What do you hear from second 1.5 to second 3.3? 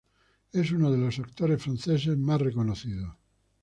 franceses más reconocidos.